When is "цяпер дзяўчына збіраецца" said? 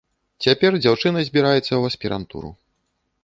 0.45-1.63